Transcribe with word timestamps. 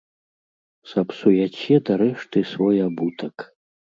Сапсуяце 0.93 1.75
дарэшты 1.89 2.39
свой 2.53 2.77
абутак. 2.89 3.35